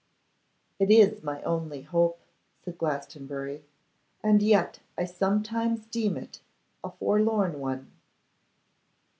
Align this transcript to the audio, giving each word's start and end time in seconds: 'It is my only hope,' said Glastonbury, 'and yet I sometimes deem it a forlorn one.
'It 0.79 0.89
is 0.89 1.21
my 1.21 1.43
only 1.43 1.83
hope,' 1.83 2.25
said 2.65 2.75
Glastonbury, 2.75 3.63
'and 4.23 4.41
yet 4.41 4.79
I 4.97 5.05
sometimes 5.05 5.85
deem 5.85 6.17
it 6.17 6.41
a 6.83 6.89
forlorn 6.89 7.59
one. 7.59 7.91